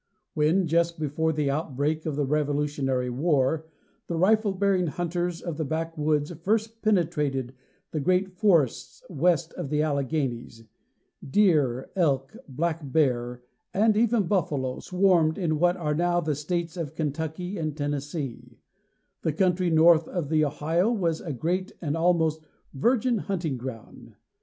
[0.33, 3.67] When, just before the outbreak of the Revolutionary War,
[4.07, 7.53] the rifle bearing hunters of the backwoods first penetrated
[7.91, 10.63] the great forests west of the Alleghanies,
[11.23, 13.43] deer, elk, black bear,
[13.75, 18.57] and even buffalo, swarmed in what are now the States of Kentucky and Tennessee, and
[19.21, 22.41] the country north of the Ohio was a great and almost
[22.73, 24.15] virgin hunting ground.